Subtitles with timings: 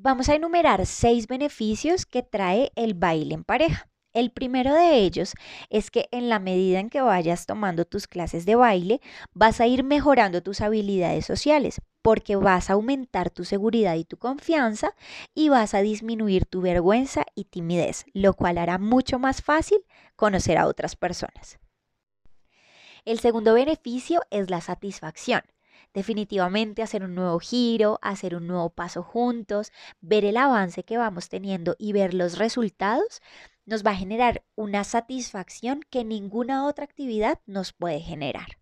[0.00, 3.90] Vamos a enumerar seis beneficios que trae el baile en pareja.
[4.12, 5.34] El primero de ellos
[5.70, 9.00] es que en la medida en que vayas tomando tus clases de baile,
[9.34, 14.18] vas a ir mejorando tus habilidades sociales, porque vas a aumentar tu seguridad y tu
[14.18, 14.94] confianza
[15.34, 19.84] y vas a disminuir tu vergüenza y timidez, lo cual hará mucho más fácil
[20.14, 21.58] conocer a otras personas.
[23.04, 25.42] El segundo beneficio es la satisfacción.
[25.98, 31.28] Definitivamente hacer un nuevo giro, hacer un nuevo paso juntos, ver el avance que vamos
[31.28, 33.20] teniendo y ver los resultados
[33.66, 38.58] nos va a generar una satisfacción que ninguna otra actividad nos puede generar.